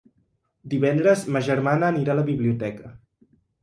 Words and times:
Divendres 0.71 1.27
ma 1.37 1.43
germana 1.51 1.93
anirà 1.97 2.17
a 2.17 2.19
la 2.25 2.27
biblioteca. 2.35 2.95